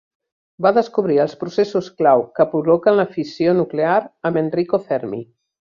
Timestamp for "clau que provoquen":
2.01-2.99